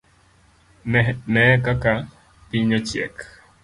Nehe 1.33 1.53
kaka 1.65 1.91
piny 2.49 2.71
ochiek. 2.77 3.15